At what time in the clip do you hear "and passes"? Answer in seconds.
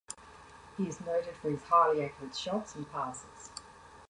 2.73-3.51